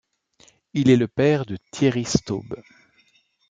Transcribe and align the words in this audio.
Il 0.73 0.89
est 0.89 0.97
le 0.97 1.07
père 1.07 1.45
de 1.45 1.59
Thierry 1.71 2.05
Staub. 2.05 2.55